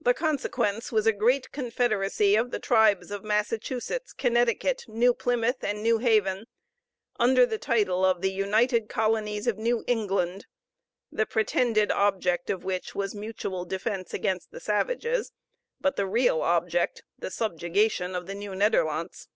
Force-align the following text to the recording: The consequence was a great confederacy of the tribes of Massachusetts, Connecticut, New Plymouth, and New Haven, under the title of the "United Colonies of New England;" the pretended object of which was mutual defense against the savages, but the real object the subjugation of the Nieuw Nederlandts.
The 0.00 0.14
consequence 0.14 0.90
was 0.90 1.06
a 1.06 1.12
great 1.12 1.52
confederacy 1.52 2.34
of 2.34 2.50
the 2.50 2.58
tribes 2.58 3.10
of 3.10 3.22
Massachusetts, 3.22 4.14
Connecticut, 4.14 4.86
New 4.88 5.12
Plymouth, 5.12 5.62
and 5.62 5.82
New 5.82 5.98
Haven, 5.98 6.46
under 7.16 7.44
the 7.44 7.58
title 7.58 8.02
of 8.02 8.22
the 8.22 8.30
"United 8.32 8.88
Colonies 8.88 9.46
of 9.46 9.58
New 9.58 9.84
England;" 9.86 10.46
the 11.12 11.26
pretended 11.26 11.92
object 11.92 12.48
of 12.48 12.64
which 12.64 12.94
was 12.94 13.14
mutual 13.14 13.66
defense 13.66 14.14
against 14.14 14.50
the 14.50 14.60
savages, 14.60 15.30
but 15.78 15.96
the 15.96 16.06
real 16.06 16.40
object 16.40 17.02
the 17.18 17.30
subjugation 17.30 18.14
of 18.14 18.26
the 18.26 18.34
Nieuw 18.34 18.52
Nederlandts. 18.54 19.28